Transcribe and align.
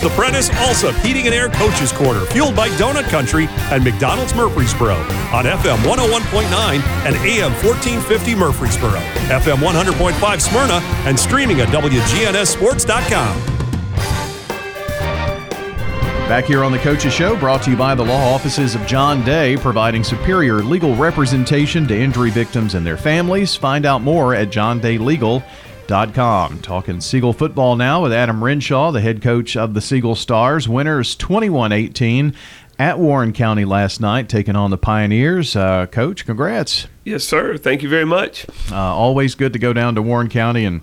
The 0.00 0.10
Prentice 0.10 0.48
Alsop 0.50 0.94
Heating 1.04 1.26
and 1.26 1.34
Air 1.34 1.48
Coaches 1.48 1.90
Corner, 1.90 2.24
fueled 2.26 2.54
by 2.54 2.68
Donut 2.70 3.08
Country 3.10 3.48
and 3.72 3.82
McDonald's 3.82 4.32
Murfreesboro 4.32 4.94
on 4.94 5.44
FM 5.44 5.78
101.9 5.78 6.80
and 7.04 7.16
AM 7.16 7.50
1450 7.64 8.34
Murfreesboro, 8.36 9.00
FM 9.26 9.56
100.5 9.56 10.40
Smyrna, 10.40 10.80
and 11.04 11.18
streaming 11.18 11.60
at 11.60 11.68
WGNSSports.com. 11.68 13.58
Back 16.28 16.44
here 16.44 16.62
on 16.62 16.70
the 16.70 16.78
Coaches 16.78 17.12
Show, 17.12 17.36
brought 17.36 17.62
to 17.64 17.70
you 17.70 17.76
by 17.76 17.96
the 17.96 18.04
law 18.04 18.32
offices 18.34 18.76
of 18.76 18.86
John 18.86 19.24
Day, 19.24 19.56
providing 19.56 20.04
superior 20.04 20.62
legal 20.62 20.94
representation 20.94 21.88
to 21.88 21.98
injury 21.98 22.30
victims 22.30 22.74
and 22.74 22.86
their 22.86 22.98
families. 22.98 23.56
Find 23.56 23.84
out 23.84 24.02
more 24.02 24.32
at 24.32 24.50
johndaylegal.com. 24.50 25.67
Talking 26.60 27.00
Siegel 27.00 27.32
football 27.32 27.74
now 27.74 28.02
with 28.02 28.12
Adam 28.12 28.44
Renshaw, 28.44 28.92
the 28.92 29.00
head 29.00 29.22
coach 29.22 29.56
of 29.56 29.72
the 29.72 29.80
Siegel 29.80 30.14
Stars. 30.14 30.68
Winners 30.68 31.16
21 31.16 31.72
18 31.72 32.34
at 32.78 32.98
Warren 32.98 33.32
County 33.32 33.64
last 33.64 33.98
night, 33.98 34.28
taking 34.28 34.54
on 34.54 34.70
the 34.70 34.76
Pioneers. 34.76 35.56
Uh, 35.56 35.86
coach, 35.86 36.26
congrats. 36.26 36.88
Yes, 37.06 37.24
sir. 37.24 37.56
Thank 37.56 37.82
you 37.82 37.88
very 37.88 38.04
much. 38.04 38.44
Uh, 38.70 38.76
always 38.76 39.34
good 39.34 39.54
to 39.54 39.58
go 39.58 39.72
down 39.72 39.94
to 39.94 40.02
Warren 40.02 40.28
County 40.28 40.66
and 40.66 40.82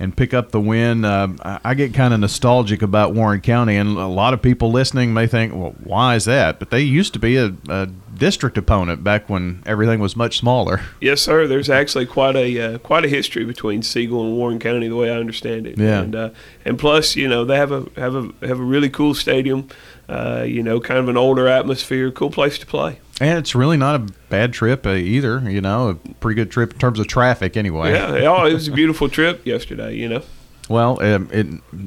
and 0.00 0.16
pick 0.16 0.32
up 0.32 0.50
the 0.50 0.60
win. 0.60 1.04
Uh, 1.04 1.60
I 1.62 1.74
get 1.74 1.92
kind 1.92 2.14
of 2.14 2.20
nostalgic 2.20 2.80
about 2.80 3.14
Warren 3.14 3.42
County, 3.42 3.76
and 3.76 3.98
a 3.98 4.06
lot 4.06 4.32
of 4.32 4.40
people 4.40 4.72
listening 4.72 5.12
may 5.12 5.26
think, 5.26 5.54
well, 5.54 5.74
why 5.84 6.16
is 6.16 6.24
that? 6.24 6.58
But 6.58 6.70
they 6.70 6.80
used 6.80 7.12
to 7.12 7.18
be 7.18 7.36
a, 7.36 7.52
a 7.68 7.86
district 8.16 8.56
opponent 8.56 9.04
back 9.04 9.28
when 9.28 9.62
everything 9.66 10.00
was 10.00 10.16
much 10.16 10.38
smaller. 10.38 10.80
Yes, 11.00 11.20
sir. 11.20 11.46
There's 11.46 11.68
actually 11.68 12.06
quite 12.06 12.34
a 12.34 12.60
uh, 12.60 12.78
quite 12.78 13.04
a 13.04 13.08
history 13.08 13.44
between 13.44 13.82
Siegel 13.82 14.24
and 14.26 14.36
Warren 14.36 14.58
County, 14.58 14.88
the 14.88 14.96
way 14.96 15.10
I 15.10 15.16
understand 15.16 15.66
it. 15.66 15.78
Yeah. 15.78 16.00
And 16.00 16.16
uh, 16.16 16.30
and 16.64 16.78
plus, 16.78 17.14
you 17.14 17.28
know, 17.28 17.44
they 17.44 17.56
have 17.56 17.70
a 17.70 17.86
have 17.96 18.14
a 18.14 18.32
have 18.46 18.58
a 18.58 18.64
really 18.64 18.88
cool 18.88 19.14
stadium. 19.14 19.68
Uh, 20.10 20.42
you 20.42 20.60
know, 20.60 20.80
kind 20.80 20.98
of 20.98 21.08
an 21.08 21.16
older 21.16 21.46
atmosphere, 21.46 22.10
cool 22.10 22.30
place 22.30 22.58
to 22.58 22.66
play. 22.66 22.98
And 23.20 23.38
it's 23.38 23.54
really 23.54 23.76
not 23.76 23.94
a 23.94 24.12
bad 24.28 24.52
trip 24.52 24.84
uh, 24.84 24.90
either. 24.90 25.48
You 25.48 25.60
know, 25.60 25.90
a 25.90 25.94
pretty 26.14 26.34
good 26.34 26.50
trip 26.50 26.72
in 26.72 26.80
terms 26.80 26.98
of 26.98 27.06
traffic, 27.06 27.56
anyway. 27.56 27.92
Yeah, 27.92 28.26
oh, 28.26 28.44
it 28.44 28.54
was 28.54 28.66
a 28.66 28.72
beautiful 28.72 29.08
trip 29.18 29.46
yesterday. 29.46 29.94
You 29.94 30.08
know. 30.08 30.22
Well, 30.68 31.00
um, 31.00 31.28
it 31.32 31.46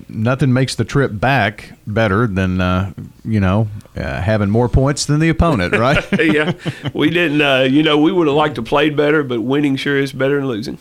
nothing 0.10 0.54
makes 0.54 0.76
the 0.76 0.86
trip 0.86 1.12
back 1.14 1.74
better 1.86 2.26
than 2.28 2.62
uh, 2.62 2.94
you 3.26 3.42
know 3.42 3.68
uh, 3.98 4.22
having 4.22 4.50
more 4.50 4.70
points 4.70 5.06
than 5.06 5.20
the 5.20 5.28
opponent, 5.28 5.74
right? 5.78 6.06
yeah, 6.18 6.54
we 6.94 7.10
didn't. 7.10 7.42
Uh, 7.42 7.64
you 7.64 7.84
know, 7.84 7.98
we 7.98 8.14
would 8.14 8.28
have 8.28 8.38
liked 8.38 8.56
to 8.56 8.62
played 8.62 8.96
better, 8.96 9.22
but 9.22 9.42
winning 9.42 9.76
sure 9.76 9.98
is 9.98 10.14
better 10.14 10.38
than 10.38 10.48
losing. 10.48 10.78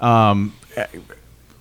Um, 0.00 0.52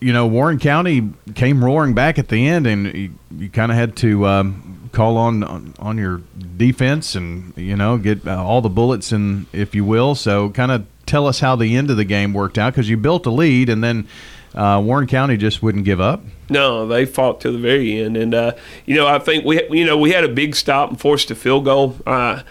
you 0.04 0.12
know, 0.12 0.28
Warren 0.28 0.60
County 0.60 1.10
came 1.34 1.64
roaring 1.64 1.94
back 1.94 2.20
at 2.20 2.28
the 2.28 2.46
end, 2.46 2.68
and 2.68 2.94
you, 2.94 3.12
you 3.38 3.50
kind 3.50 3.72
of 3.72 3.78
had 3.78 3.96
to 3.98 4.28
um, 4.28 4.90
call 4.92 5.16
on, 5.18 5.44
on, 5.44 5.74
on 5.80 5.98
your 5.98 6.22
defense 6.58 7.16
and 7.16 7.54
you 7.56 7.76
know 7.76 7.98
get 7.98 8.28
uh, 8.28 8.44
all 8.44 8.62
the 8.62 8.70
bullets 8.70 9.14
in, 9.14 9.48
if 9.54 9.74
you 9.74 9.86
will. 9.86 10.14
So, 10.14 10.50
kind 10.50 10.72
of 10.72 10.86
tell 11.06 11.26
us 11.26 11.40
how 11.40 11.56
the 11.56 11.76
end 11.78 11.90
of 11.90 11.96
the 11.96 12.04
game 12.04 12.34
worked 12.34 12.58
out 12.58 12.74
because 12.74 12.90
you 12.90 12.98
built 12.98 13.26
a 13.26 13.32
lead, 13.32 13.70
and 13.70 13.82
then 13.82 14.08
uh, 14.54 14.82
Warren 14.84 15.08
County 15.08 15.38
just 15.38 15.64
wouldn't 15.64 15.86
give 15.86 16.02
up. 16.02 16.22
No, 16.50 16.86
they 16.86 17.06
fought 17.06 17.40
to 17.42 17.52
the 17.52 17.58
very 17.58 18.02
end, 18.02 18.18
and 18.18 18.36
uh, 18.36 18.52
you 18.86 18.96
know 18.96 19.08
I 19.08 19.20
think 19.20 19.46
we 19.46 19.66
you 19.70 19.86
know 19.86 19.98
we 19.98 20.12
had 20.12 20.26
a 20.26 20.30
big 20.30 20.54
stop 20.54 20.90
and 20.90 21.00
forced 21.00 21.32
a 21.32 21.36
field 21.36 21.64
goal. 21.64 21.96
Uh, 22.06 22.44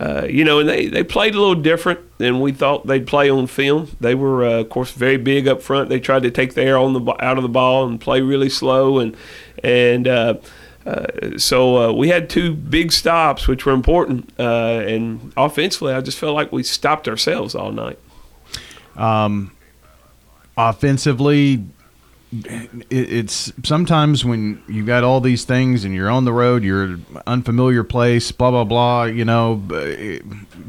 uh, 0.00 0.26
you 0.30 0.44
know, 0.44 0.60
and 0.60 0.68
they, 0.68 0.86
they 0.86 1.04
played 1.04 1.34
a 1.34 1.38
little 1.38 1.54
different 1.54 2.00
than 2.16 2.40
we 2.40 2.52
thought 2.52 2.86
they'd 2.86 3.06
play 3.06 3.28
on 3.28 3.46
film. 3.46 3.94
They 4.00 4.14
were, 4.14 4.42
uh, 4.42 4.60
of 4.60 4.70
course, 4.70 4.92
very 4.92 5.18
big 5.18 5.46
up 5.46 5.60
front. 5.60 5.90
They 5.90 6.00
tried 6.00 6.22
to 6.22 6.30
take 6.30 6.54
the 6.54 6.62
air 6.62 6.78
on 6.78 6.94
the 6.94 7.14
out 7.22 7.36
of 7.36 7.42
the 7.42 7.50
ball 7.50 7.86
and 7.86 8.00
play 8.00 8.22
really 8.22 8.48
slow, 8.48 8.98
and 8.98 9.14
and 9.62 10.08
uh, 10.08 10.34
uh, 10.86 11.36
so 11.36 11.76
uh, 11.76 11.92
we 11.92 12.08
had 12.08 12.30
two 12.30 12.54
big 12.54 12.92
stops, 12.92 13.46
which 13.46 13.66
were 13.66 13.74
important. 13.74 14.32
And 14.38 15.34
offensively, 15.36 15.92
I 15.92 16.00
just 16.00 16.18
felt 16.18 16.34
like 16.34 16.50
we 16.50 16.62
stopped 16.62 17.06
ourselves 17.06 17.54
all 17.54 17.70
night. 17.70 17.98
Um, 18.96 19.52
offensively, 20.56 21.62
it's 22.32 23.52
sometimes 23.64 24.24
when 24.24 24.62
you've 24.68 24.86
got 24.86 25.02
all 25.02 25.20
these 25.20 25.44
things 25.44 25.84
and 25.84 25.94
you're 25.94 26.10
on 26.10 26.24
the 26.24 26.32
road, 26.32 26.62
you're 26.62 26.96
unfamiliar 27.26 27.82
place, 27.82 28.30
blah 28.30 28.50
blah 28.50 28.64
blah. 28.64 29.04
You 29.04 29.24
know, 29.24 29.56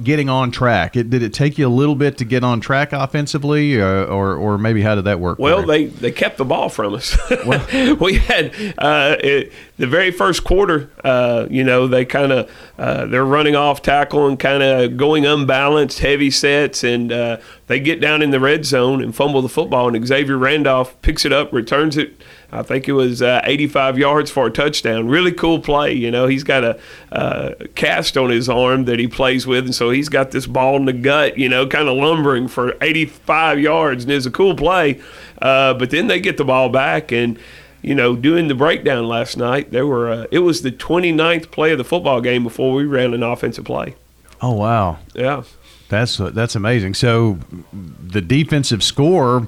getting 0.03 0.27
on 0.27 0.49
track. 0.49 0.95
It, 0.95 1.11
did 1.11 1.21
it 1.21 1.33
take 1.33 1.59
you 1.59 1.67
a 1.67 1.69
little 1.69 1.95
bit 1.95 2.17
to 2.17 2.25
get 2.25 2.43
on 2.43 2.61
track 2.61 2.93
offensively, 2.93 3.79
uh, 3.79 4.05
or 4.05 4.35
or 4.35 4.57
maybe 4.57 4.81
how 4.81 4.95
did 4.95 5.03
that 5.03 5.19
work? 5.19 5.37
Well, 5.37 5.63
they 5.63 5.85
they 5.85 6.11
kept 6.11 6.37
the 6.37 6.45
ball 6.45 6.69
from 6.69 6.95
us. 6.95 7.17
Well, 7.45 7.95
we 7.95 8.15
had 8.15 8.53
uh, 8.77 9.15
it, 9.19 9.51
the 9.77 9.87
very 9.87 10.11
first 10.11 10.43
quarter. 10.43 10.91
Uh, 11.03 11.47
you 11.49 11.63
know, 11.63 11.87
they 11.87 12.05
kind 12.05 12.31
of 12.31 12.51
uh, 12.77 13.05
they're 13.05 13.25
running 13.25 13.55
off 13.55 13.81
tackle 13.81 14.27
and 14.27 14.39
kind 14.39 14.61
of 14.61 14.95
going 14.95 15.25
unbalanced, 15.25 15.99
heavy 15.99 16.29
sets, 16.29 16.83
and 16.83 17.11
uh, 17.11 17.37
they 17.67 17.79
get 17.79 17.99
down 17.99 18.21
in 18.21 18.29
the 18.29 18.39
red 18.39 18.65
zone 18.65 19.01
and 19.01 19.15
fumble 19.15 19.41
the 19.41 19.49
football, 19.49 19.93
and 19.93 20.05
Xavier 20.05 20.37
Randolph 20.37 21.01
picks 21.01 21.25
it 21.25 21.33
up, 21.33 21.50
returns 21.53 21.97
it. 21.97 22.21
I 22.51 22.63
think 22.63 22.87
it 22.87 22.93
was 22.93 23.21
uh, 23.21 23.41
85 23.43 23.97
yards 23.97 24.29
for 24.29 24.47
a 24.47 24.51
touchdown. 24.51 25.07
Really 25.07 25.31
cool 25.31 25.59
play. 25.59 25.93
You 25.93 26.11
know, 26.11 26.27
he's 26.27 26.43
got 26.43 26.63
a 26.63 26.79
uh, 27.11 27.53
cast 27.75 28.17
on 28.17 28.29
his 28.29 28.49
arm 28.49 28.85
that 28.85 28.99
he 28.99 29.07
plays 29.07 29.47
with, 29.47 29.65
and 29.65 29.75
so 29.75 29.89
he's 29.89 30.09
got 30.09 30.31
this 30.31 30.47
ball 30.47 30.75
in 30.75 30.85
the 30.85 30.93
gut. 30.93 31.37
You 31.37 31.49
know, 31.49 31.65
kind 31.67 31.87
of 31.87 31.97
lumbering 31.97 32.47
for 32.47 32.75
85 32.81 33.59
yards, 33.59 34.03
and 34.03 34.11
it's 34.11 34.25
a 34.25 34.31
cool 34.31 34.55
play. 34.55 35.01
Uh, 35.41 35.73
but 35.73 35.89
then 35.89 36.07
they 36.07 36.19
get 36.19 36.37
the 36.37 36.45
ball 36.45 36.69
back 36.69 37.11
and 37.11 37.39
you 37.81 37.95
know, 37.95 38.15
doing 38.15 38.47
the 38.47 38.55
breakdown 38.55 39.07
last 39.07 39.37
night, 39.37 39.71
there 39.71 39.87
were 39.87 40.11
uh, 40.11 40.25
it 40.31 40.39
was 40.39 40.61
the 40.61 40.71
29th 40.71 41.49
play 41.51 41.71
of 41.71 41.77
the 41.77 41.83
football 41.83 42.21
game 42.21 42.43
before 42.43 42.73
we 42.73 42.85
ran 42.85 43.13
an 43.13 43.23
offensive 43.23 43.65
play. 43.65 43.95
Oh 44.41 44.53
wow! 44.53 44.99
Yeah, 45.13 45.43
that's 45.89 46.17
that's 46.17 46.55
amazing. 46.55 46.93
So 46.93 47.39
the 47.73 48.21
defensive 48.21 48.83
score, 48.83 49.47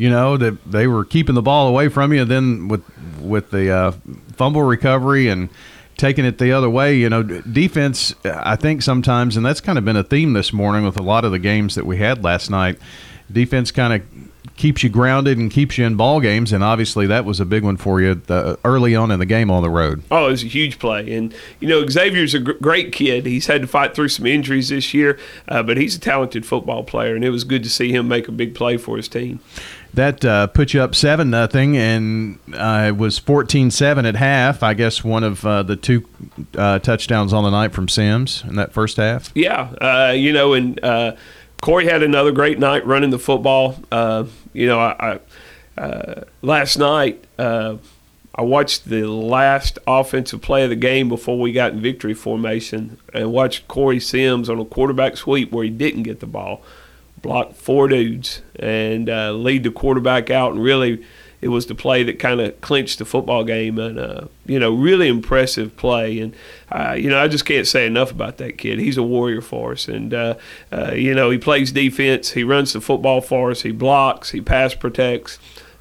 you 0.00 0.08
know, 0.08 0.38
that 0.38 0.64
they 0.64 0.86
were 0.86 1.04
keeping 1.04 1.34
the 1.34 1.42
ball 1.42 1.68
away 1.68 1.90
from 1.90 2.14
you. 2.14 2.22
And 2.22 2.30
then 2.30 2.68
with 2.68 2.82
with 3.20 3.50
the 3.50 3.70
uh, 3.70 3.92
fumble 4.34 4.62
recovery 4.62 5.28
and 5.28 5.50
taking 5.98 6.24
it 6.24 6.38
the 6.38 6.52
other 6.52 6.70
way, 6.70 6.96
you 6.96 7.10
know, 7.10 7.22
defense. 7.22 8.14
I 8.24 8.56
think 8.56 8.80
sometimes, 8.80 9.36
and 9.36 9.44
that's 9.44 9.60
kind 9.60 9.76
of 9.76 9.84
been 9.84 9.96
a 9.96 10.02
theme 10.02 10.32
this 10.32 10.54
morning 10.54 10.86
with 10.86 10.96
a 10.96 11.02
lot 11.02 11.26
of 11.26 11.32
the 11.32 11.38
games 11.38 11.74
that 11.74 11.84
we 11.84 11.98
had 11.98 12.24
last 12.24 12.48
night. 12.48 12.78
Defense 13.30 13.70
kind 13.70 13.92
of 13.92 14.02
keeps 14.56 14.82
you 14.82 14.88
grounded 14.88 15.38
and 15.38 15.50
keeps 15.50 15.78
you 15.78 15.86
in 15.86 15.96
ball 15.96 16.20
games, 16.20 16.52
and 16.52 16.64
obviously 16.64 17.06
that 17.06 17.24
was 17.24 17.40
a 17.40 17.44
big 17.44 17.62
one 17.62 17.76
for 17.76 18.00
you 18.00 18.14
the, 18.14 18.58
early 18.64 18.94
on 18.94 19.10
in 19.10 19.18
the 19.18 19.26
game 19.26 19.50
on 19.50 19.62
the 19.62 19.70
road. 19.70 20.02
Oh, 20.10 20.28
it 20.28 20.30
was 20.30 20.42
a 20.42 20.48
huge 20.48 20.78
play, 20.78 21.12
and 21.14 21.34
you 21.60 21.68
know 21.68 21.86
Xavier's 21.86 22.34
a 22.34 22.40
gr- 22.40 22.52
great 22.52 22.92
kid. 22.92 23.26
He's 23.26 23.46
had 23.46 23.62
to 23.62 23.66
fight 23.66 23.94
through 23.94 24.08
some 24.08 24.26
injuries 24.26 24.68
this 24.68 24.92
year, 24.92 25.18
uh, 25.48 25.62
but 25.62 25.76
he's 25.76 25.96
a 25.96 26.00
talented 26.00 26.44
football 26.44 26.84
player, 26.84 27.14
and 27.14 27.24
it 27.24 27.30
was 27.30 27.44
good 27.44 27.62
to 27.62 27.70
see 27.70 27.90
him 27.92 28.08
make 28.08 28.28
a 28.28 28.32
big 28.32 28.54
play 28.54 28.76
for 28.76 28.96
his 28.96 29.08
team. 29.08 29.40
That 29.94 30.24
uh, 30.24 30.46
put 30.46 30.72
you 30.72 30.82
up 30.82 30.94
seven 30.94 31.30
nothing, 31.30 31.76
and 31.76 32.38
uh, 32.54 32.86
it 32.88 32.96
was 32.96 33.18
14-7 33.18 34.06
at 34.06 34.16
half. 34.16 34.62
I 34.62 34.74
guess 34.74 35.02
one 35.02 35.24
of 35.24 35.44
uh, 35.44 35.64
the 35.64 35.76
two 35.76 36.06
uh, 36.56 36.78
touchdowns 36.78 37.32
on 37.32 37.42
the 37.44 37.50
night 37.50 37.72
from 37.72 37.88
Sims 37.88 38.44
in 38.48 38.56
that 38.56 38.72
first 38.72 38.98
half. 38.98 39.32
Yeah, 39.34 39.62
uh, 39.80 40.12
you 40.12 40.32
know, 40.32 40.52
and 40.52 40.82
uh, 40.84 41.16
Corey 41.60 41.86
had 41.86 42.02
another 42.02 42.30
great 42.30 42.58
night 42.58 42.86
running 42.86 43.10
the 43.10 43.18
football. 43.18 43.76
You 44.52 44.66
know, 44.66 44.78
I, 44.78 45.18
I 45.76 46.24
last 46.42 46.78
night 46.78 47.24
I 48.34 48.42
watched 48.42 48.86
the 48.86 49.06
last 49.06 49.78
offensive 49.86 50.40
play 50.40 50.62
of 50.62 50.70
the 50.70 50.76
game 50.76 51.08
before 51.08 51.38
we 51.38 51.52
got 51.52 51.72
in 51.72 51.80
victory 51.80 52.14
formation, 52.14 52.96
and 53.12 53.32
watched 53.32 53.66
Corey 53.66 54.00
Sims 54.00 54.48
on 54.48 54.58
a 54.60 54.64
quarterback 54.64 55.16
sweep 55.16 55.50
where 55.52 55.64
he 55.64 55.70
didn't 55.70 56.04
get 56.04 56.20
the 56.20 56.26
ball, 56.26 56.62
block 57.22 57.54
four 57.54 57.88
dudes, 57.88 58.42
and 58.56 59.08
uh, 59.08 59.32
lead 59.32 59.64
the 59.64 59.70
quarterback 59.70 60.30
out, 60.30 60.52
and 60.52 60.62
really 60.62 61.04
it 61.40 61.48
was 61.48 61.66
the 61.66 61.74
play 61.74 62.02
that 62.02 62.18
kind 62.18 62.40
of 62.40 62.60
clinched 62.60 62.98
the 62.98 63.04
football 63.04 63.44
game, 63.44 63.78
and 63.78 63.98
uh, 63.98 64.26
you 64.44 64.58
know, 64.58 64.74
really 64.74 65.08
impressive 65.08 65.76
play. 65.76 66.18
And 66.20 66.34
uh, 66.70 66.92
you 66.92 67.08
know, 67.08 67.18
I 67.18 67.28
just 67.28 67.44
can't 67.44 67.66
say 67.66 67.86
enough 67.86 68.10
about 68.10 68.36
that 68.38 68.58
kid. 68.58 68.78
He's 68.78 68.98
a 68.98 69.02
warrior 69.02 69.40
for 69.40 69.72
us, 69.72 69.88
and 69.88 70.12
uh, 70.12 70.34
uh 70.72 70.92
you 70.92 71.14
know, 71.14 71.30
he 71.30 71.38
plays 71.38 71.72
defense, 71.72 72.32
he 72.32 72.44
runs 72.44 72.72
the 72.72 72.80
football 72.80 73.20
for 73.20 73.50
us, 73.50 73.62
he 73.62 73.72
blocks, 73.72 74.30
he 74.30 74.40
pass 74.40 74.74
protects. 74.74 75.38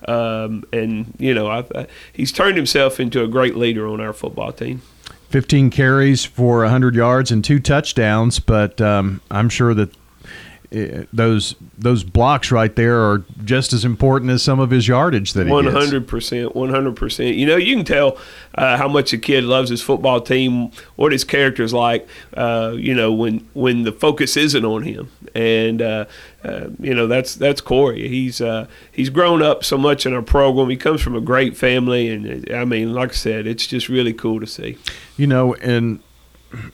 Um, 0.08 0.63
and 0.72 1.13
you 1.19 1.34
know, 1.34 1.48
I, 1.48 1.66
I, 1.75 1.88
he's 2.13 2.31
turned 2.31 2.56
himself 2.56 3.00
into 3.00 3.24
a 3.24 3.28
great 3.28 3.58
leader 3.58 3.88
on 3.88 4.00
our 4.00 4.13
football 4.13 4.54
team. 4.54 4.81
15 5.30 5.69
carries 5.69 6.25
for 6.25 6.60
100 6.60 6.96
yards 6.96 7.31
and 7.31 7.44
two 7.44 7.60
touchdowns, 7.60 8.40
but 8.40 8.81
um, 8.81 9.22
I'm 9.30 9.50
sure 9.50 9.74
that 9.75 9.94
eh, 10.71 11.04
those 11.13 11.56
those 11.77 12.04
blocks 12.04 12.51
right 12.51 12.75
there 12.75 13.00
are 13.00 13.24
just 13.44 13.74
as 13.74 13.86
important 13.86 14.31
as 14.31 14.44
some 14.44 14.60
of 14.60 14.69
his 14.71 14.88
yardage 14.88 15.33
that 15.33 15.48
he 15.48 15.51
One 15.51 15.66
gets. 15.66 15.75
hundred 15.75 16.07
percent, 16.07 16.56
one 16.56 16.69
hundred 16.69 16.95
percent. 16.95 17.36
You 17.36 17.45
know, 17.45 17.56
you 17.56 17.75
can 17.75 17.86
tell 17.86 18.18
uh, 18.56 18.77
how 18.77 18.88
much 18.88 19.13
a 19.13 19.18
kid 19.18 19.44
loves 19.44 19.69
his 19.69 19.81
football 19.81 20.21
team, 20.21 20.71
what 20.95 21.12
his 21.12 21.24
character's 21.24 21.74
like. 21.74 22.07
Uh, 22.36 22.74
you 22.77 22.94
know, 22.94 23.12
when 23.12 23.48
when 23.54 23.83
the 23.83 23.92
focus 23.92 24.36
isn't 24.38 24.66
on 24.66 24.83
him, 24.83 25.10
and 25.33 25.81
uh, 25.81 26.06
uh, 26.44 26.68
you 26.80 26.94
know 26.94 27.07
that's 27.07 27.36
that's 27.36 27.62
Corey. 27.62 28.07
He's 28.07 28.42
uh, 28.42 28.68
he's 28.92 29.10
grown 29.10 29.42
up 29.42 29.63
so 29.63 29.77
much 29.77 30.06
in 30.06 30.13
our 30.13 30.22
program. 30.22 30.69
He 30.69 30.77
comes 30.77 31.01
from 31.01 31.15
a 31.15 31.22
great 31.22 31.56
family, 31.57 32.10
and 32.10 32.50
I 32.54 32.65
mean, 32.65 32.94
like 32.94 33.10
I 33.12 33.13
said, 33.15 33.48
it's 33.48 33.65
just 33.68 33.89
really 33.89 34.13
cool 34.13 34.39
to 34.39 34.48
see. 34.48 34.77
you 35.18 35.27
know, 35.27 35.54
and 35.56 36.00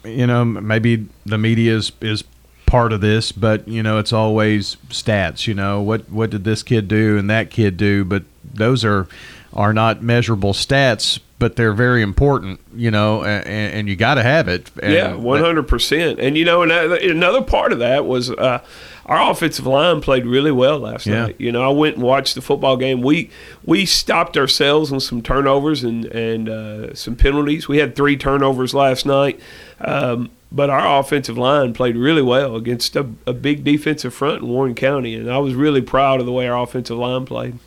you 0.04 0.26
know, 0.28 0.44
maybe 0.46 1.08
the 1.26 1.38
media 1.38 1.76
is 1.76 1.92
is 2.02 2.24
part 2.66 2.94
of 2.94 3.02
this, 3.02 3.32
but 3.32 3.68
you 3.68 3.84
know, 3.84 4.00
it's 4.00 4.14
always 4.14 4.78
stats. 4.90 5.48
You 5.48 5.54
know, 5.54 5.82
what 5.82 6.10
what 6.10 6.30
did 6.30 6.44
this 6.44 6.64
kid 6.64 6.88
do 6.88 7.18
and 7.18 7.30
that 7.30 7.50
kid 7.50 7.78
do? 7.78 8.06
But 8.06 8.24
those 8.44 8.84
are 8.86 9.08
are 9.54 9.74
not 9.74 10.02
measurable 10.02 10.54
stats, 10.54 11.20
but 11.38 11.56
they're 11.56 11.74
very 11.74 12.02
important. 12.02 12.60
You 12.76 12.92
know, 12.92 13.24
and, 13.24 13.46
and 13.74 13.88
you 13.90 13.96
got 13.96 14.16
to 14.16 14.24
have 14.24 14.48
it. 14.48 14.70
And 14.82 14.94
Yeah, 14.94 15.14
one 15.16 15.42
hundred 15.42 15.68
percent. 15.68 16.20
And 16.20 16.38
you 16.38 16.46
know, 16.46 16.62
another, 16.62 16.96
another 16.98 17.42
part 17.42 17.72
of 17.74 17.80
that 17.80 18.06
was 18.06 18.30
uh, 18.32 18.60
our 19.06 19.32
offensive 19.32 19.66
line 19.68 20.02
played 20.02 20.26
really 20.26 20.52
well 20.52 20.80
last 20.80 21.06
Yeah. 21.06 21.28
night. 21.28 21.36
You 21.40 21.52
know, 21.52 21.62
I 21.64 21.74
went 21.74 21.96
and 21.96 22.04
watched 22.04 22.36
the 22.36 22.42
football 22.42 22.78
game. 22.78 23.02
We 23.02 23.30
we 23.66 23.86
stopped 23.86 24.38
ourselves 24.38 24.92
on 24.92 25.00
some 25.00 25.22
turnovers 25.22 25.84
and 25.84 26.06
and 26.06 26.50
uh, 26.50 26.94
some 26.96 27.16
penalties. 27.16 27.68
We 27.68 27.78
had 27.78 27.96
three 27.96 28.18
turnovers 28.18 28.74
last 28.74 29.06
night, 29.06 29.40
um, 29.82 30.30
but 30.52 30.70
our 30.70 31.00
offensive 31.00 31.38
line 31.38 31.74
played 31.74 31.98
really 31.98 32.22
well 32.22 32.56
against 32.56 32.96
a, 32.96 33.06
a 33.28 33.34
big 33.34 33.64
defensive 33.64 34.14
front 34.14 34.42
in 34.42 34.48
Warren 34.50 34.74
County, 34.76 35.16
and 35.16 35.30
I 35.30 35.38
was 35.40 35.54
really 35.54 35.82
proud 35.82 36.20
of 36.20 36.26
the 36.26 36.32
way 36.32 36.48
our 36.48 36.62
offensive 36.62 36.98
line 36.98 37.26
played. 37.26 37.60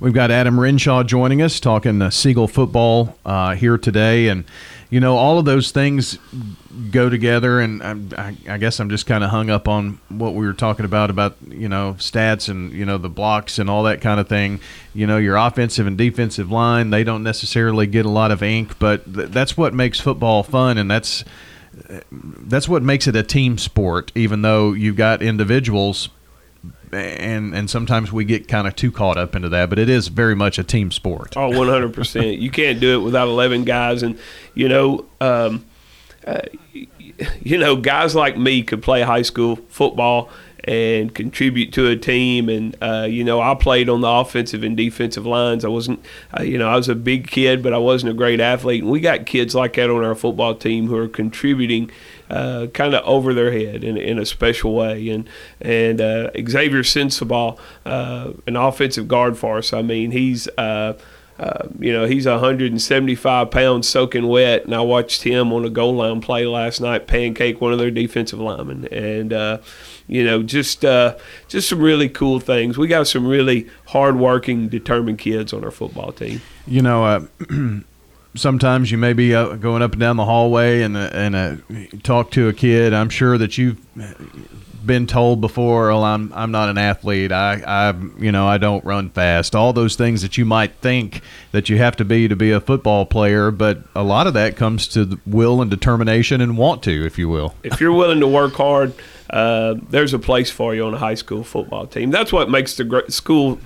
We've 0.00 0.14
got 0.14 0.30
Adam 0.30 0.60
Renshaw 0.60 1.02
joining 1.02 1.42
us, 1.42 1.58
talking 1.58 2.00
uh, 2.00 2.10
Siegel 2.10 2.46
football 2.46 3.18
uh, 3.26 3.56
here 3.56 3.76
today, 3.76 4.28
and 4.28 4.44
you 4.90 5.00
know 5.00 5.16
all 5.16 5.40
of 5.40 5.44
those 5.44 5.72
things 5.72 6.18
go 6.92 7.08
together. 7.08 7.58
And 7.58 7.82
I, 8.14 8.36
I 8.48 8.58
guess 8.58 8.78
I'm 8.78 8.90
just 8.90 9.06
kind 9.06 9.24
of 9.24 9.30
hung 9.30 9.50
up 9.50 9.66
on 9.66 9.98
what 10.08 10.34
we 10.34 10.46
were 10.46 10.52
talking 10.52 10.84
about 10.84 11.10
about 11.10 11.36
you 11.48 11.68
know 11.68 11.96
stats 11.98 12.48
and 12.48 12.72
you 12.72 12.86
know 12.86 12.96
the 12.96 13.08
blocks 13.08 13.58
and 13.58 13.68
all 13.68 13.82
that 13.84 14.00
kind 14.00 14.20
of 14.20 14.28
thing. 14.28 14.60
You 14.94 15.08
know 15.08 15.16
your 15.16 15.34
offensive 15.34 15.88
and 15.88 15.98
defensive 15.98 16.48
line 16.48 16.90
they 16.90 17.02
don't 17.02 17.24
necessarily 17.24 17.88
get 17.88 18.06
a 18.06 18.10
lot 18.10 18.30
of 18.30 18.40
ink, 18.40 18.78
but 18.78 19.12
th- 19.12 19.30
that's 19.30 19.56
what 19.56 19.74
makes 19.74 19.98
football 19.98 20.44
fun, 20.44 20.78
and 20.78 20.88
that's 20.88 21.24
that's 22.12 22.68
what 22.68 22.84
makes 22.84 23.08
it 23.08 23.16
a 23.16 23.24
team 23.24 23.58
sport. 23.58 24.12
Even 24.14 24.42
though 24.42 24.74
you've 24.74 24.96
got 24.96 25.22
individuals 25.22 26.08
and 26.92 27.54
and 27.54 27.70
sometimes 27.70 28.12
we 28.12 28.24
get 28.24 28.48
kind 28.48 28.66
of 28.66 28.76
too 28.76 28.92
caught 28.92 29.16
up 29.16 29.34
into 29.34 29.48
that, 29.48 29.70
but 29.70 29.78
it 29.78 29.88
is 29.88 30.08
very 30.08 30.34
much 30.34 30.58
a 30.58 30.64
team 30.64 30.90
sport. 30.90 31.36
Oh, 31.36 31.56
one 31.56 31.68
hundred 31.68 31.94
percent. 31.94 32.38
You 32.38 32.50
can't 32.50 32.80
do 32.80 33.00
it 33.00 33.04
without 33.04 33.28
eleven 33.28 33.64
guys, 33.64 34.02
and 34.02 34.18
you 34.54 34.68
know, 34.68 35.06
um, 35.20 35.64
uh, 36.26 36.42
you 37.40 37.58
know, 37.58 37.76
guys 37.76 38.14
like 38.14 38.36
me 38.36 38.62
could 38.62 38.82
play 38.82 39.02
high 39.02 39.22
school 39.22 39.56
football 39.68 40.30
and 40.64 41.14
contribute 41.14 41.72
to 41.72 41.86
a 41.86 41.96
team. 41.96 42.48
And 42.48 42.76
uh, 42.82 43.06
you 43.08 43.24
know, 43.24 43.40
I 43.40 43.54
played 43.54 43.88
on 43.88 44.02
the 44.02 44.08
offensive 44.08 44.62
and 44.62 44.76
defensive 44.76 45.24
lines. 45.24 45.64
I 45.64 45.68
wasn't, 45.68 46.04
uh, 46.38 46.42
you 46.42 46.58
know, 46.58 46.68
I 46.68 46.76
was 46.76 46.88
a 46.88 46.94
big 46.94 47.28
kid, 47.28 47.62
but 47.62 47.72
I 47.72 47.78
wasn't 47.78 48.12
a 48.12 48.14
great 48.14 48.40
athlete. 48.40 48.82
And 48.82 48.90
we 48.90 49.00
got 49.00 49.24
kids 49.26 49.54
like 49.54 49.74
that 49.74 49.88
on 49.88 50.04
our 50.04 50.14
football 50.14 50.54
team 50.54 50.88
who 50.88 50.96
are 50.96 51.08
contributing. 51.08 51.90
Uh, 52.30 52.66
kind 52.74 52.94
of 52.94 53.02
over 53.06 53.32
their 53.32 53.52
head 53.52 53.82
in, 53.82 53.96
in 53.96 54.18
a 54.18 54.26
special 54.26 54.74
way, 54.74 55.08
and 55.08 55.28
and 55.60 56.00
uh, 56.00 56.30
Xavier 56.34 56.82
Sensabaugh, 56.82 57.58
uh, 57.86 58.32
an 58.46 58.56
offensive 58.56 59.08
guard 59.08 59.38
for 59.38 59.58
us. 59.58 59.72
I 59.72 59.80
mean, 59.80 60.10
he's 60.10 60.46
uh, 60.58 60.98
uh, 61.38 61.68
you 61.78 61.92
know, 61.92 62.04
he's 62.04 62.26
175 62.26 63.50
pounds 63.50 63.88
soaking 63.88 64.26
wet, 64.26 64.64
and 64.64 64.74
I 64.74 64.80
watched 64.80 65.22
him 65.22 65.52
on 65.52 65.64
a 65.64 65.70
goal 65.70 65.94
line 65.94 66.20
play 66.20 66.44
last 66.46 66.80
night, 66.80 67.06
pancake 67.06 67.60
one 67.60 67.72
of 67.72 67.78
their 67.78 67.92
defensive 67.92 68.40
linemen, 68.40 68.86
and 68.86 69.32
uh, 69.32 69.58
you 70.08 70.24
know, 70.24 70.42
just 70.42 70.84
uh, 70.84 71.16
just 71.46 71.68
some 71.68 71.78
really 71.78 72.08
cool 72.08 72.40
things. 72.40 72.76
We 72.76 72.88
got 72.88 73.06
some 73.06 73.24
really 73.24 73.68
hardworking, 73.86 74.68
determined 74.68 75.20
kids 75.20 75.52
on 75.52 75.64
our 75.64 75.70
football 75.70 76.10
team. 76.10 76.40
You 76.66 76.82
know, 76.82 77.04
uh, 77.04 77.26
sometimes 78.38 78.90
you 78.90 78.98
may 78.98 79.12
be 79.12 79.34
uh, 79.34 79.56
going 79.56 79.82
up 79.82 79.92
and 79.92 80.00
down 80.00 80.16
the 80.16 80.24
hallway 80.24 80.82
and 80.82 80.96
uh, 80.96 81.10
and 81.12 81.36
uh, 81.36 81.56
talk 82.02 82.30
to 82.32 82.48
a 82.48 82.52
kid. 82.52 82.94
I'm 82.94 83.10
sure 83.10 83.36
that 83.38 83.58
you've 83.58 83.78
been 84.84 85.06
told 85.06 85.40
before, 85.40 85.90
"Oh, 85.90 86.02
I'm 86.02 86.32
I'm 86.34 86.50
not 86.50 86.68
an 86.68 86.78
athlete. 86.78 87.32
I 87.32 87.62
I 87.66 87.94
you 88.18 88.32
know 88.32 88.46
I 88.46 88.58
don't 88.58 88.84
run 88.84 89.10
fast." 89.10 89.54
All 89.54 89.72
those 89.72 89.96
things 89.96 90.22
that 90.22 90.38
you 90.38 90.44
might 90.44 90.74
think 90.76 91.20
that 91.52 91.68
you 91.68 91.78
have 91.78 91.96
to 91.96 92.04
be 92.04 92.28
to 92.28 92.36
be 92.36 92.50
a 92.50 92.60
football 92.60 93.04
player, 93.06 93.50
but 93.50 93.82
a 93.94 94.02
lot 94.02 94.26
of 94.26 94.34
that 94.34 94.56
comes 94.56 94.88
to 94.88 95.20
will 95.26 95.60
and 95.60 95.70
determination 95.70 96.40
and 96.40 96.56
want 96.56 96.82
to, 96.84 97.04
if 97.04 97.18
you 97.18 97.28
will. 97.28 97.54
if 97.62 97.80
you're 97.80 97.92
willing 97.92 98.20
to 98.20 98.28
work 98.28 98.54
hard, 98.54 98.94
uh, 99.30 99.74
there's 99.90 100.14
a 100.14 100.18
place 100.18 100.50
for 100.50 100.74
you 100.74 100.84
on 100.86 100.94
a 100.94 100.98
high 100.98 101.14
school 101.14 101.44
football 101.44 101.86
team. 101.86 102.10
That's 102.10 102.32
what 102.32 102.50
makes 102.50 102.76
the 102.76 103.04
school 103.08 103.58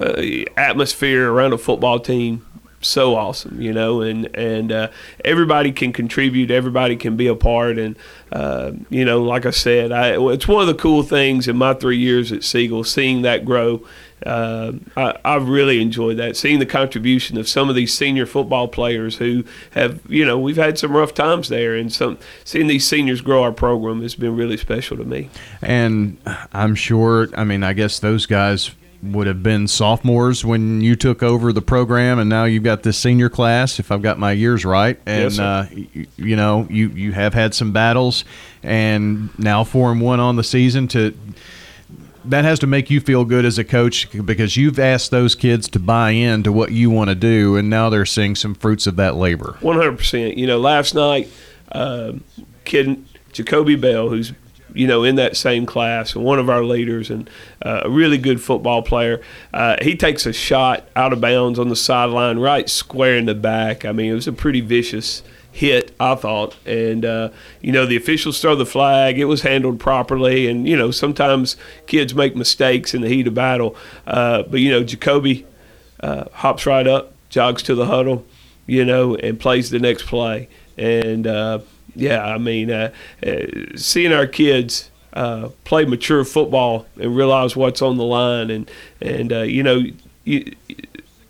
uh, 0.00 0.22
atmosphere 0.56 1.30
around 1.30 1.52
a 1.52 1.58
football 1.58 2.00
team 2.00 2.44
so 2.86 3.14
awesome, 3.14 3.60
you 3.60 3.72
know, 3.72 4.00
and 4.00 4.34
and 4.36 4.72
uh, 4.72 4.90
everybody 5.24 5.72
can 5.72 5.92
contribute, 5.92 6.50
everybody 6.50 6.96
can 6.96 7.16
be 7.16 7.26
a 7.26 7.34
part, 7.34 7.78
and 7.78 7.96
uh, 8.32 8.72
you 8.90 9.04
know, 9.04 9.22
like 9.22 9.46
I 9.46 9.50
said, 9.50 9.92
I, 9.92 10.20
it's 10.32 10.48
one 10.48 10.62
of 10.62 10.68
the 10.68 10.74
cool 10.74 11.02
things 11.02 11.48
in 11.48 11.56
my 11.56 11.74
three 11.74 11.98
years 11.98 12.32
at 12.32 12.44
Siegel, 12.44 12.84
seeing 12.84 13.22
that 13.22 13.44
grow. 13.44 13.82
Uh, 14.24 14.72
I, 14.96 15.14
I've 15.24 15.48
really 15.48 15.80
enjoyed 15.82 16.16
that, 16.16 16.36
seeing 16.36 16.58
the 16.58 16.66
contribution 16.66 17.36
of 17.36 17.46
some 17.48 17.68
of 17.68 17.74
these 17.76 17.92
senior 17.92 18.24
football 18.24 18.66
players 18.66 19.16
who 19.18 19.44
have, 19.72 20.00
you 20.08 20.24
know, 20.24 20.38
we've 20.38 20.56
had 20.56 20.78
some 20.78 20.96
rough 20.96 21.12
times 21.12 21.48
there, 21.48 21.74
and 21.74 21.92
some 21.92 22.18
seeing 22.42 22.66
these 22.66 22.86
seniors 22.86 23.20
grow 23.20 23.42
our 23.42 23.52
program 23.52 24.00
has 24.02 24.14
been 24.14 24.34
really 24.34 24.56
special 24.56 24.96
to 24.96 25.04
me. 25.04 25.28
And 25.60 26.16
I'm 26.52 26.74
sure, 26.74 27.28
I 27.36 27.44
mean, 27.44 27.62
I 27.62 27.74
guess 27.74 27.98
those 27.98 28.24
guys 28.24 28.70
would 29.02 29.26
have 29.26 29.42
been 29.42 29.68
sophomores 29.68 30.44
when 30.44 30.80
you 30.80 30.96
took 30.96 31.22
over 31.22 31.52
the 31.52 31.62
program, 31.62 32.18
and 32.18 32.28
now 32.28 32.44
you've 32.44 32.62
got 32.62 32.82
this 32.82 32.98
senior 32.98 33.28
class, 33.28 33.78
if 33.78 33.90
I've 33.92 34.02
got 34.02 34.18
my 34.18 34.32
years 34.32 34.64
right. 34.64 34.98
And, 35.06 35.32
Yes, 35.32 35.38
uh, 35.38 35.68
you, 35.72 36.06
you 36.16 36.36
know, 36.36 36.66
you, 36.70 36.88
you 36.88 37.12
have 37.12 37.34
had 37.34 37.54
some 37.54 37.72
battles, 37.72 38.24
and 38.62 39.36
now 39.38 39.64
4 39.64 39.92
and 39.92 40.00
1 40.00 40.20
on 40.20 40.36
the 40.36 40.44
season 40.44 40.88
to. 40.88 41.16
That 42.24 42.44
has 42.44 42.58
to 42.58 42.66
make 42.66 42.90
you 42.90 43.00
feel 43.00 43.24
good 43.24 43.44
as 43.44 43.56
a 43.56 43.62
coach 43.62 44.08
because 44.24 44.56
you've 44.56 44.80
asked 44.80 45.12
those 45.12 45.36
kids 45.36 45.68
to 45.68 45.78
buy 45.78 46.10
in 46.10 46.42
to 46.42 46.50
what 46.50 46.72
you 46.72 46.90
want 46.90 47.08
to 47.08 47.14
do, 47.14 47.56
and 47.56 47.70
now 47.70 47.88
they're 47.88 48.04
seeing 48.04 48.34
some 48.34 48.52
fruits 48.52 48.88
of 48.88 48.96
that 48.96 49.14
labor. 49.14 49.56
One 49.60 49.76
hundred 49.76 49.98
percent. 49.98 50.36
You 50.36 50.48
know, 50.48 50.58
last 50.58 50.92
night, 50.92 51.30
uh, 51.70 52.14
kid 52.64 53.04
Jacoby 53.32 53.76
Bell, 53.76 54.08
who's 54.08 54.32
you 54.76 54.86
know 54.86 55.04
in 55.04 55.16
that 55.16 55.36
same 55.36 55.66
class 55.66 56.14
and 56.14 56.24
one 56.24 56.38
of 56.38 56.50
our 56.50 56.64
leaders 56.64 57.10
and 57.10 57.28
uh, 57.62 57.82
a 57.84 57.90
really 57.90 58.18
good 58.18 58.40
football 58.40 58.82
player, 58.82 59.20
uh, 59.54 59.76
he 59.82 59.96
takes 59.96 60.26
a 60.26 60.32
shot 60.32 60.86
out 60.94 61.12
of 61.12 61.20
bounds 61.20 61.58
on 61.58 61.68
the 61.68 61.76
sideline, 61.76 62.38
right 62.38 62.68
square 62.68 63.16
in 63.16 63.26
the 63.26 63.34
back. 63.34 63.84
I 63.84 63.92
mean, 63.92 64.10
it 64.10 64.14
was 64.14 64.28
a 64.28 64.32
pretty 64.32 64.60
vicious 64.60 65.22
hit, 65.56 65.94
I 65.98 66.14
thought. 66.14 66.54
And, 66.66 67.04
uh, 67.04 67.30
you 67.62 67.72
know, 67.72 67.86
the 67.86 67.96
officials 67.96 68.40
throw 68.40 68.54
the 68.54 68.66
flag. 68.66 69.18
It 69.18 69.24
was 69.24 69.40
handled 69.40 69.80
properly. 69.80 70.48
And, 70.48 70.68
you 70.68 70.76
know, 70.76 70.90
sometimes 70.90 71.56
kids 71.86 72.14
make 72.14 72.36
mistakes 72.36 72.92
in 72.92 73.00
the 73.00 73.08
heat 73.08 73.26
of 73.26 73.34
battle. 73.34 73.74
Uh, 74.06 74.42
but, 74.42 74.60
you 74.60 74.70
know, 74.70 74.84
Jacoby 74.84 75.46
uh, 76.00 76.24
hops 76.30 76.66
right 76.66 76.86
up, 76.86 77.14
jogs 77.30 77.62
to 77.64 77.74
the 77.74 77.86
huddle, 77.86 78.26
you 78.66 78.84
know, 78.84 79.16
and 79.16 79.40
plays 79.40 79.70
the 79.70 79.78
next 79.78 80.02
play. 80.02 80.48
And, 80.76 81.26
uh, 81.26 81.60
yeah, 81.96 82.24
I 82.24 82.38
mean, 82.38 82.70
uh, 82.70 82.92
uh, 83.26 83.36
seeing 83.76 84.12
our 84.12 84.26
kids. 84.26 84.90
Uh, 85.12 85.48
play 85.64 85.86
mature 85.86 86.24
football 86.26 86.84
and 87.00 87.16
realize 87.16 87.56
what's 87.56 87.80
on 87.80 87.96
the 87.96 88.04
line, 88.04 88.50
and 88.50 88.70
and 89.00 89.32
uh, 89.32 89.40
you 89.40 89.62
know, 89.62 89.82
you, 90.24 90.54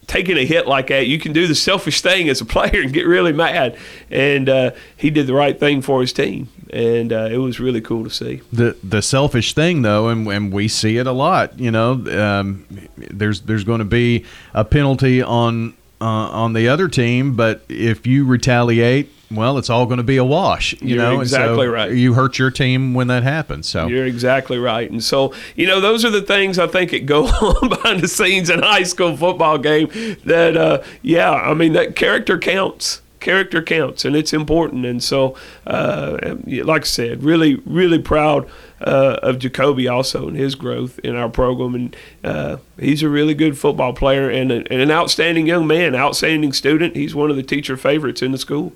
taking 0.07 0.37
a 0.37 0.45
hit 0.45 0.67
like 0.67 0.89
that, 0.89 1.07
you 1.07 1.19
can 1.19 1.33
do 1.33 1.47
the 1.47 1.55
selfish 1.55 2.01
thing 2.01 2.29
as 2.29 2.41
a 2.41 2.45
player 2.57 2.83
and 2.83 2.93
get 2.93 3.07
really 3.07 3.33
mad. 3.33 3.77
And 4.11 4.49
uh, 4.49 4.71
he 4.97 5.11
did 5.11 5.27
the 5.27 5.35
right 5.35 5.59
thing 5.59 5.83
for 5.83 6.01
his 6.01 6.13
team, 6.13 6.49
and 6.73 7.13
uh, 7.13 7.29
it 7.31 7.39
was 7.39 7.61
really 7.61 7.81
cool 7.81 8.05
to 8.05 8.11
see. 8.11 8.43
the 8.53 8.77
the 8.83 9.03
selfish 9.03 9.55
thing 9.55 9.83
though 9.83 10.09
and, 10.09 10.27
and 10.29 10.53
we 10.53 10.69
see 10.69 10.99
it 10.99 11.07
a 11.07 11.13
lot 11.13 11.59
you 11.59 11.71
know 11.71 11.93
um, 11.93 12.67
there's 12.97 13.43
there's 13.43 13.65
going 13.65 13.79
to 13.79 13.85
be 13.85 14.25
a 14.55 14.65
penalty 14.65 15.23
on 15.23 15.75
uh, 16.01 16.05
on 16.05 16.53
the 16.53 16.69
other 16.69 16.89
team 16.89 17.37
but 17.37 17.63
if 17.69 18.07
you 18.07 18.25
retaliate 18.27 19.11
well 19.31 19.59
it's 19.59 19.71
all 19.71 19.87
going 19.87 19.99
to 19.99 20.05
be 20.05 20.17
a 20.17 20.25
wash 20.25 20.73
you 20.75 20.97
You're 20.97 20.99
know 20.99 21.21
and 21.21 21.29
so 21.29 21.37
exactly 21.37 21.67
right. 21.67 21.93
you 21.93 22.15
hurt 22.15 22.39
your 22.39 22.51
team 22.51 22.95
when 22.95 23.09
that 23.09 23.23
happens 23.23 23.69
so 23.69 23.87
You're 23.89 24.07
exactly 24.07 24.59
right. 24.59 24.91
And 24.91 25.03
so, 25.03 25.33
you 25.55 25.67
know, 25.67 25.81
those 25.81 26.05
are 26.05 26.11
the 26.11 26.23
things 26.23 26.59
I 26.59 26.67
think 26.67 26.91
that 26.93 27.07
go 27.07 27.27
on 27.27 27.69
behind 27.69 28.01
the 28.01 28.09
scenes 28.09 28.51
in 28.51 28.63
a 28.63 28.67
high 28.67 28.85
school 28.85 29.17
football 29.17 29.59
game 29.59 29.89
that, 30.25 30.57
uh, 30.57 30.83
yeah, 31.03 31.33
I 31.33 31.55
mean, 31.55 31.73
that 31.75 31.97
character 31.97 32.39
counts. 32.39 33.03
Character 33.19 33.61
counts, 33.61 34.05
and 34.05 34.15
it's 34.15 34.33
important. 34.33 34.87
And 34.87 35.03
so, 35.03 35.35
uh, 35.67 36.37
like 36.47 36.83
I 36.83 36.85
said, 36.85 37.25
really, 37.25 37.57
really 37.67 37.99
proud 37.99 38.49
uh, 38.81 39.19
of 39.21 39.41
Jacoby 39.41 39.89
also 39.89 40.29
and 40.29 40.37
his 40.37 40.55
growth 40.55 41.01
in 41.01 41.17
our 41.17 41.29
program. 41.29 41.75
And 41.75 41.97
uh, 42.23 42.59
he's 42.79 43.03
a 43.03 43.09
really 43.09 43.35
good 43.35 43.59
football 43.59 43.95
player 43.95 44.31
and, 44.31 44.53
a, 44.53 44.57
and, 44.71 44.81
an 44.81 44.93
outstanding 44.93 45.47
young 45.47 45.67
man, 45.67 45.97
outstanding 45.97 46.53
student. 46.53 46.95
He's 46.95 47.17
one 47.17 47.31
of 47.31 47.37
the 47.37 47.43
teacher 47.43 47.77
favorites 47.77 48.23
in 48.23 48.31
the 48.31 48.39
school. 48.39 48.73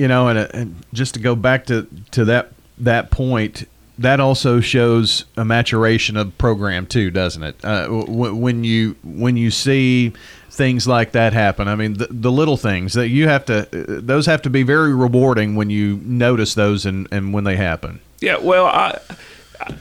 You 0.00 0.08
know, 0.08 0.28
and, 0.28 0.38
uh, 0.38 0.48
and 0.54 0.76
just 0.94 1.12
to 1.12 1.20
go 1.20 1.36
back 1.36 1.66
to, 1.66 1.86
to 2.12 2.24
that 2.24 2.52
that 2.78 3.10
point, 3.10 3.68
that 3.98 4.18
also 4.18 4.60
shows 4.60 5.26
a 5.36 5.44
maturation 5.44 6.16
of 6.16 6.38
program 6.38 6.86
too, 6.86 7.10
doesn't 7.10 7.42
it? 7.42 7.62
Uh, 7.62 7.86
when 7.86 8.64
you 8.64 8.96
when 9.04 9.36
you 9.36 9.50
see 9.50 10.14
things 10.48 10.88
like 10.88 11.12
that 11.12 11.34
happen, 11.34 11.68
I 11.68 11.74
mean, 11.74 11.98
the, 11.98 12.06
the, 12.10 12.32
little 12.32 12.56
things 12.56 12.94
that 12.94 13.08
you 13.08 13.28
have 13.28 13.44
to, 13.44 13.58
uh, 13.58 14.00
those 14.02 14.24
have 14.24 14.40
to 14.42 14.50
be 14.50 14.62
very 14.62 14.94
rewarding 14.94 15.54
when 15.54 15.68
you 15.68 16.00
notice 16.02 16.54
those 16.54 16.86
and, 16.86 17.06
and 17.12 17.34
when 17.34 17.44
they 17.44 17.56
happen. 17.56 18.00
Yeah, 18.20 18.38
well, 18.38 18.64
I 18.64 18.98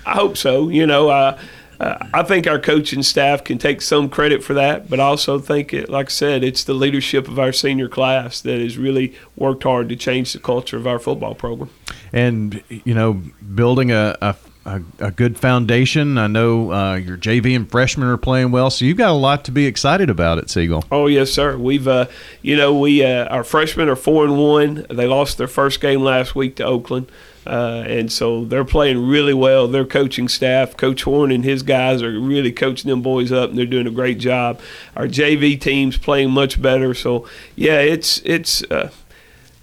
I 0.05 0.15
hope 0.15 0.35
so. 0.35 0.67
You 0.67 0.85
know, 0.85 1.07
uh, 1.07 1.39
uh, 1.79 2.07
I 2.13 2.23
think 2.23 2.45
our 2.45 2.59
coaching 2.59 3.03
staff 3.03 3.43
can 3.43 3.57
take 3.57 3.81
some 3.81 4.09
credit 4.09 4.43
for 4.43 4.53
that, 4.53 4.89
but 4.89 4.99
I 4.99 5.03
also 5.03 5.39
think, 5.39 5.73
it, 5.73 5.89
like 5.89 6.07
I 6.07 6.09
said, 6.09 6.43
it's 6.43 6.63
the 6.63 6.73
leadership 6.73 7.27
of 7.27 7.39
our 7.39 7.53
senior 7.53 7.87
class 7.87 8.41
that 8.41 8.59
has 8.59 8.77
really 8.77 9.15
worked 9.35 9.63
hard 9.63 9.87
to 9.89 9.95
change 9.95 10.33
the 10.33 10.39
culture 10.39 10.77
of 10.77 10.85
our 10.85 10.99
football 10.99 11.35
program. 11.35 11.69
And 12.11 12.61
you 12.69 12.93
know, 12.93 13.21
building 13.53 13.91
a, 13.91 14.17
a 14.21 14.35
a, 14.65 14.81
a, 14.99 15.11
good 15.11 15.39
foundation. 15.39 16.17
I 16.17 16.27
know 16.27 16.71
uh, 16.71 16.95
your 16.95 17.17
JV 17.17 17.55
and 17.55 17.69
freshmen 17.69 18.07
are 18.07 18.17
playing 18.17 18.51
well, 18.51 18.69
so 18.69 18.85
you've 18.85 18.97
got 18.97 19.09
a 19.09 19.13
lot 19.13 19.45
to 19.45 19.51
be 19.51 19.65
excited 19.65 20.09
about 20.09 20.37
at 20.37 20.49
Siegel. 20.49 20.83
Oh 20.91 21.07
yes, 21.07 21.31
sir. 21.31 21.57
We've 21.57 21.87
uh, 21.87 22.05
you 22.41 22.55
know 22.55 22.77
we 22.77 23.03
uh, 23.03 23.25
our 23.25 23.43
freshmen 23.43 23.89
are 23.89 23.95
four 23.95 24.25
and 24.25 24.37
one. 24.37 24.85
They 24.89 25.07
lost 25.07 25.37
their 25.37 25.47
first 25.47 25.81
game 25.81 26.01
last 26.01 26.35
week 26.35 26.55
to 26.57 26.63
Oakland. 26.65 27.11
Uh, 27.47 27.83
and 27.87 28.11
so 28.11 28.45
they're 28.45 28.65
playing 28.65 29.07
really 29.07 29.33
well. 29.33 29.67
Their 29.67 29.85
coaching 29.85 30.27
staff, 30.27 30.77
Coach 30.77 31.03
Horn 31.03 31.31
and 31.31 31.43
his 31.43 31.63
guys, 31.63 32.01
are 32.01 32.19
really 32.19 32.51
coaching 32.51 32.89
them 32.89 33.01
boys 33.01 33.31
up, 33.31 33.49
and 33.49 33.57
they're 33.57 33.65
doing 33.65 33.87
a 33.87 33.91
great 33.91 34.19
job. 34.19 34.59
Our 34.95 35.07
JV 35.07 35.59
team's 35.59 35.97
playing 35.97 36.31
much 36.31 36.61
better. 36.61 36.93
So 36.93 37.27
yeah, 37.55 37.79
it's 37.79 38.21
it's. 38.25 38.63
Uh, 38.63 38.91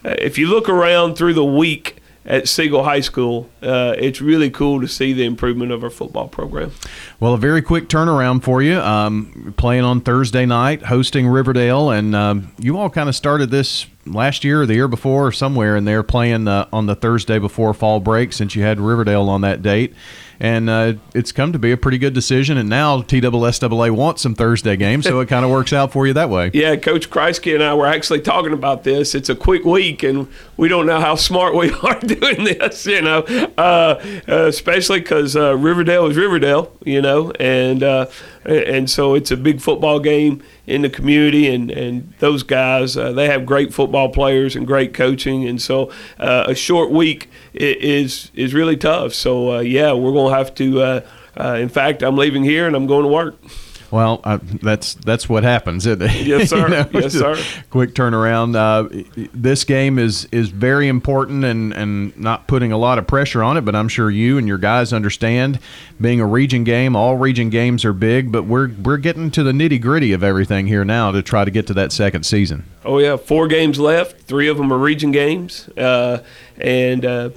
if 0.05 0.39
you 0.39 0.49
look 0.49 0.69
around 0.69 1.17
through 1.17 1.35
the 1.35 1.45
week 1.45 1.97
at 2.25 2.49
Siegel 2.49 2.85
High 2.85 3.01
School, 3.01 3.51
uh, 3.63 3.95
it's 3.99 4.21
really 4.21 4.51
cool 4.51 4.81
to 4.81 4.89
see 4.89 5.13
the 5.13 5.25
improvement 5.25 5.73
of 5.73 5.83
our 5.83 5.91
football 5.91 6.29
program. 6.29 6.73
Well, 7.21 7.35
a 7.35 7.39
very 7.39 7.63
quick 7.63 7.89
turnaround 7.89 8.43
for 8.43 8.63
you. 8.63 8.81
Um, 8.81 9.55
playing 9.57 9.85
on 9.85 10.01
Thursday 10.01 10.47
night, 10.47 10.83
hosting 10.83 11.27
Riverdale, 11.27 11.91
and 11.91 12.15
um, 12.15 12.53
you 12.59 12.79
all 12.79 12.91
kind 12.91 13.09
of 13.09 13.15
started 13.15 13.51
this 13.51 13.87
last 14.07 14.45
year 14.45 14.63
or 14.63 14.67
the 14.67 14.75
year 14.75 14.89
before, 14.89 15.27
or 15.27 15.33
somewhere 15.33 15.77
in 15.77 15.85
there, 15.85 16.03
playing 16.03 16.49
uh, 16.49 16.69
on 16.73 16.87
the 16.87 16.95
Thursday 16.95 17.39
before 17.39 17.75
fall 17.75 18.01
break, 18.01 18.33
since 18.33 18.55
you 18.55 18.63
had 18.63 18.81
Riverdale 18.81 19.29
on 19.29 19.43
that 19.43 19.63
date 19.63 19.95
and 20.41 20.69
uh, 20.69 20.95
it's 21.15 21.33
come 21.33 21.53
to 21.53 21.59
be 21.59 21.73
a 21.73 21.77
pretty 21.77 21.99
good 21.99 22.15
decision. 22.15 22.57
And 22.57 22.69
now 22.69 23.03
TSSAA 23.03 23.91
wants 23.91 24.23
some 24.23 24.35
Thursday 24.35 24.77
games, 24.77 25.05
so 25.05 25.21
it 25.21 25.29
kind 25.29 25.45
of 25.45 25.51
works 25.51 25.73
out 25.73 25.93
for 25.93 26.07
you 26.07 26.13
that 26.15 26.31
way. 26.31 26.51
Yeah, 26.53 26.77
Coach 26.77 27.11
Kreisky 27.11 27.55
and 27.55 27.63
I 27.63 27.75
were 27.75 27.87
actually 27.87 28.21
talking 28.21 28.53
about 28.53 28.85
this. 28.85 29.15
It's 29.15 29.29
a 29.29 29.35
quick 29.35 29.65
week, 29.65 30.03
and 30.03 30.29
we 30.57 30.69
don't 30.69 30.87
know 30.87 31.01
how 31.01 31.15
smart 31.15 31.55
we 31.55 31.73
are 31.83 32.01
doing 32.01 32.45
this, 32.45 32.87
you 32.87 33.03
know, 33.03 33.21
uh, 33.59 34.21
uh 34.29 34.47
especially 34.47 35.01
because 35.01 35.37
uh, 35.37 35.57
Riverdale 35.57 36.07
is 36.07 36.17
Riverdale, 36.17 36.73
you 36.85 37.03
know, 37.03 37.33
and 37.33 37.83
uh, 37.83 38.07
and 38.45 38.89
so 38.89 39.15
it's 39.15 39.31
a 39.31 39.37
big 39.37 39.61
football 39.61 39.99
game 39.99 40.43
in 40.67 40.83
the 40.83 40.91
community, 40.91 41.49
and, 41.49 41.71
and 41.71 42.13
those 42.19 42.43
guys 42.43 42.97
uh, 42.97 43.13
they 43.13 43.27
have 43.27 43.47
great 43.47 43.73
football 43.73 44.09
players 44.09 44.57
and 44.57 44.67
great 44.67 44.95
coaching, 44.95 45.47
and 45.47 45.61
so 45.61 45.91
a 46.19 46.55
short 46.55 46.91
week 46.91 47.29
is 47.55 48.31
is 48.35 48.55
really 48.55 48.77
tough. 48.77 49.15
So 49.15 49.61
yeah, 49.61 49.93
we're 49.93 50.13
gonna 50.27 50.39
have 50.39 50.55
to. 50.57 50.81
Uh, 50.81 51.01
uh, 51.39 51.55
in 51.61 51.69
fact, 51.69 52.03
I'm 52.03 52.17
leaving 52.17 52.45
here 52.45 52.67
and 52.67 52.75
I'm 52.75 52.87
going 52.87 53.03
to 53.03 53.11
work. 53.11 53.37
Well, 53.91 54.21
uh, 54.25 54.39
that's 54.43 54.95
that's 54.95 55.29
what 55.29 55.45
happens. 55.45 55.87
Isn't 55.87 56.03
it? 56.03 56.27
Yes, 56.27 56.51
sir. 56.51 56.63
you 56.63 56.69
know, 56.69 56.89
yes, 56.93 57.13
sir. 57.13 57.37
Quick 57.71 57.95
turnaround. 57.95 58.57
Uh, 58.57 59.05
this 59.33 59.63
game 59.63 59.99
is 59.99 60.27
is 60.33 60.49
very 60.49 60.89
important, 60.89 61.45
and 61.45 61.73
and 61.73 62.17
not 62.19 62.49
putting 62.49 62.73
a 62.73 62.79
lot 62.79 62.99
of 62.99 63.07
pressure 63.07 63.45
on 63.45 63.57
it. 63.57 63.61
But 63.61 63.77
I'm 63.77 63.89
sure 63.89 64.11
you 64.11 64.39
and 64.39 64.49
your 64.49 64.59
guys 64.59 64.93
understand. 64.93 65.61
Being 66.01 66.21
a 66.21 66.27
region 66.27 66.65
game, 66.65 66.97
all 66.97 67.17
region 67.17 67.49
games 67.49 67.85
are 67.85 67.93
big, 67.93 68.33
but 68.33 68.43
we're 68.43 68.71
we're 68.83 68.97
getting 68.97 69.31
to 69.31 69.45
the 69.45 69.53
nitty 69.53 69.81
gritty 69.81 70.13
of 70.13 70.25
everything 70.25 70.67
here 70.67 70.85
now 70.85 71.13
to 71.13 71.23
try 71.23 71.45
to 71.45 71.51
get 71.51 71.69
to 71.69 71.75
that 71.75 71.93
second 71.93 72.25
season. 72.25 72.65
Oh 72.85 72.99
yeah, 72.99 73.17
four 73.17 73.47
games 73.47 73.79
left. 73.79 74.21
Three 74.23 74.49
of 74.49 74.57
them 74.57 74.73
are 74.73 74.79
region 74.79 75.13
games, 75.13 75.69
uh, 75.79 76.25
and 76.59 77.05
uh, 77.05 77.31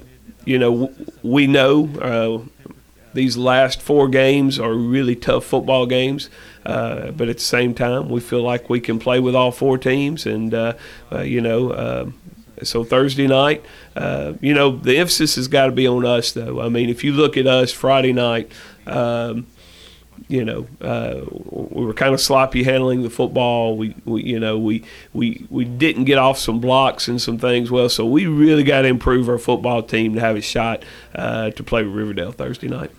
you 0.44 0.58
know 0.58 0.92
we 1.22 1.46
know 1.46 1.88
uh, 2.02 2.59
these 3.14 3.36
last 3.36 3.80
four 3.82 4.08
games 4.08 4.58
are 4.58 4.74
really 4.74 5.16
tough 5.16 5.44
football 5.44 5.86
games. 5.86 6.30
Uh, 6.64 7.10
but 7.10 7.28
at 7.28 7.36
the 7.36 7.42
same 7.42 7.74
time, 7.74 8.08
we 8.08 8.20
feel 8.20 8.42
like 8.42 8.68
we 8.68 8.80
can 8.80 8.98
play 8.98 9.18
with 9.18 9.34
all 9.34 9.50
four 9.50 9.78
teams. 9.78 10.26
And, 10.26 10.52
uh, 10.52 10.74
uh, 11.10 11.20
you 11.20 11.40
know, 11.40 11.70
uh, 11.70 12.10
so 12.62 12.84
Thursday 12.84 13.26
night, 13.26 13.64
uh, 13.96 14.34
you 14.40 14.52
know, 14.52 14.76
the 14.76 14.98
emphasis 14.98 15.36
has 15.36 15.48
got 15.48 15.66
to 15.66 15.72
be 15.72 15.86
on 15.86 16.04
us, 16.04 16.32
though. 16.32 16.60
I 16.60 16.68
mean, 16.68 16.90
if 16.90 17.02
you 17.02 17.12
look 17.12 17.36
at 17.36 17.46
us 17.46 17.72
Friday 17.72 18.12
night, 18.12 18.52
um, 18.86 19.46
you 20.28 20.44
know, 20.44 20.66
uh, 20.80 21.20
we 21.30 21.84
were 21.84 21.94
kind 21.94 22.14
of 22.14 22.20
sloppy 22.20 22.62
handling 22.62 23.02
the 23.02 23.10
football. 23.10 23.76
We, 23.76 23.94
we, 24.04 24.22
you 24.22 24.38
know, 24.38 24.58
we, 24.58 24.84
we, 25.12 25.46
we 25.50 25.64
didn't 25.64 26.04
get 26.04 26.18
off 26.18 26.38
some 26.38 26.60
blocks 26.60 27.08
and 27.08 27.20
some 27.20 27.38
things 27.38 27.70
well. 27.70 27.88
So 27.88 28.06
we 28.06 28.26
really 28.26 28.62
got 28.62 28.82
to 28.82 28.88
improve 28.88 29.28
our 29.28 29.38
football 29.38 29.82
team 29.82 30.14
to 30.14 30.20
have 30.20 30.36
a 30.36 30.40
shot 30.40 30.84
uh, 31.14 31.50
to 31.50 31.62
play 31.62 31.82
with 31.82 31.94
Riverdale 31.94 32.32
Thursday 32.32 32.68
night. 32.68 32.90